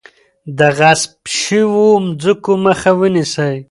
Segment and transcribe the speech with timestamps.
[0.57, 1.87] د غصب شوو
[2.21, 3.55] ځمکو مخه ونیسئ.